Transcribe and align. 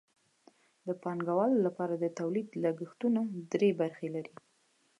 د 0.87 0.89
پانګوالو 1.03 1.57
لپاره 1.67 1.93
د 1.97 2.05
تولید 2.19 2.47
لګښتونه 2.63 3.21
درې 3.51 3.69
برخې 3.81 4.07
لري 4.15 4.33